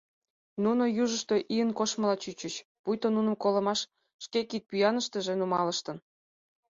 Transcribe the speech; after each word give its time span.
Нуно 0.63 0.83
южышто 1.03 1.35
ийын 1.53 1.71
коштмыла 1.77 2.15
чучыч, 2.23 2.55
пуйто 2.81 3.07
нуным 3.15 3.35
колымаш 3.43 3.79
шке 4.23 4.39
кидпӱаныштыже 4.49 5.33
нумалыштын. 5.39 5.97